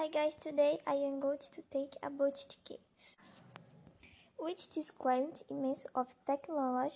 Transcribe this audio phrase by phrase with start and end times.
[0.00, 2.32] Hi guys, today I am going to take about.
[4.38, 6.94] With this current immense of technology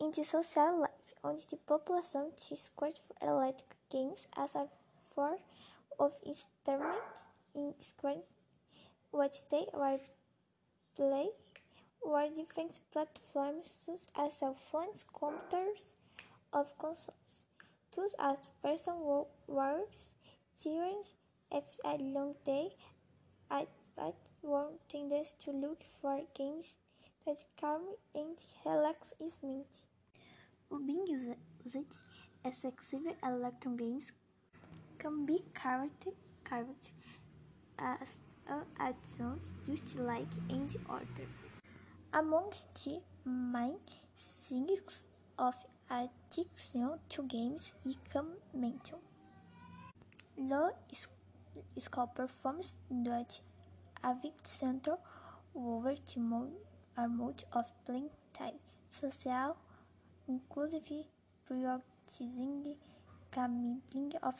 [0.00, 2.32] in the social life, onde the population
[2.76, 2.88] for
[3.22, 4.66] electric games as a
[5.14, 5.36] form
[6.00, 7.14] of entertainment
[7.54, 8.26] in schools,
[9.12, 10.00] what they are
[10.96, 11.28] play
[12.00, 15.94] or different platforms such as cell phones, computers,
[16.52, 17.46] of consoles,
[17.94, 18.94] thus as person
[19.46, 20.14] works,
[20.60, 21.04] children
[21.54, 22.68] after a long day
[23.50, 23.68] at
[24.42, 26.74] work tends to look for games
[27.24, 27.82] that calm
[28.14, 28.36] and
[28.66, 29.64] relax his mind.
[30.86, 31.28] Being used
[32.44, 34.12] as exhibited electronic games
[34.98, 36.90] can be characterized
[37.78, 38.18] as
[38.50, 41.28] uh, addictions just like any other.
[42.12, 43.78] Amongst the main
[44.16, 45.04] signs
[45.38, 45.54] of
[45.88, 48.98] addiction to games he can mention
[50.36, 51.23] low skill
[52.14, 53.40] performance that
[54.02, 54.96] affect center
[55.54, 56.48] over the
[56.96, 58.58] amount of playing time,
[58.90, 59.56] social,
[60.28, 61.06] inclusive
[61.48, 62.76] prioritizing
[63.32, 64.34] gambling of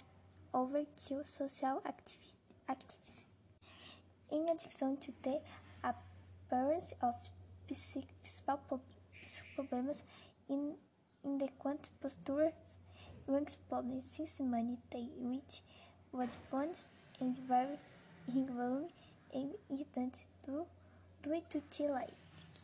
[0.52, 3.24] over to social activities.
[4.30, 5.41] In addition to the
[5.82, 7.14] appearance of
[7.69, 8.80] physical
[9.56, 10.04] problems
[10.48, 10.74] in
[11.24, 12.52] inadequate posture,
[13.26, 14.78] ranks problems since money
[15.20, 15.62] reach
[16.12, 16.88] what funds
[17.20, 17.78] and very
[18.28, 18.88] in volume
[19.32, 19.54] and
[20.44, 20.66] to
[21.22, 22.23] do it to light.